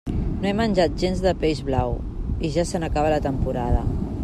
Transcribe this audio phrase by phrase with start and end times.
[0.43, 1.93] No he menjat gens de peix blau
[2.49, 3.85] i ja se n'acaba la temporada.